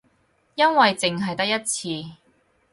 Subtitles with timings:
[0.55, 2.15] 因為淨係得一次